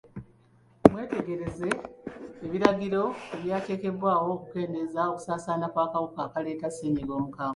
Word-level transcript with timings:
Mwetegereze 0.91 1.69
ebiragiro 2.45 3.01
ebyateekebwawo 3.35 4.23
mu 4.29 4.37
kukendeeza 4.41 5.01
okusaasaana 5.11 5.65
kw'akawuka 5.73 6.19
akaleeta 6.27 6.67
ssennyiga 6.71 7.13
omukambwe. 7.19 7.49